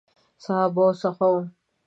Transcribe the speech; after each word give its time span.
صحابه 0.43 0.81
وو 0.83 0.99
څخه 1.01 1.25
وو. 1.31 1.41